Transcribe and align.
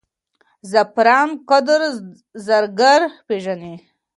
زعفرانو 0.71 1.33
قدر 1.49 1.81
زرګر 2.45 3.01
پېژني. 3.27 3.75